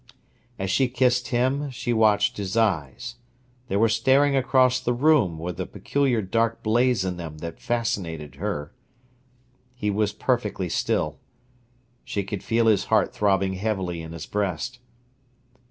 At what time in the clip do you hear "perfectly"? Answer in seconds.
10.11-10.69